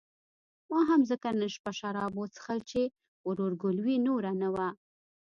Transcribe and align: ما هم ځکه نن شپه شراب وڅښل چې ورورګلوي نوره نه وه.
ما 0.69 0.79
هم 0.89 1.01
ځکه 1.11 1.27
نن 1.39 1.49
شپه 1.55 1.71
شراب 1.79 2.13
وڅښل 2.15 2.59
چې 2.69 2.81
ورورګلوي 3.27 3.97
نوره 4.07 4.31
نه 4.41 4.49
وه. 4.55 4.69